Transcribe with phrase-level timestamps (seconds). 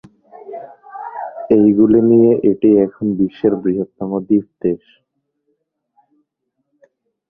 [1.55, 4.83] এইগুলি নিয়ে এটি এখন বিশ্বের বৃহত্তম দ্বীপ দেশ।